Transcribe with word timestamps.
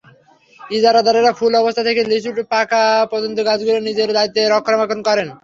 ইজারাদারেরা 0.59 1.31
ফুল 1.39 1.53
অবস্থা 1.61 1.83
থেকে 1.87 2.01
লিচু 2.05 2.31
পাকা 2.51 2.81
পর্যন্ত 3.11 3.37
গাছগুলো 3.47 3.79
নিজ 3.81 3.97
দায়িত্বে 4.09 4.41
রক্ষণাবেক্ষণ 4.45 4.99
করেন। 5.07 5.27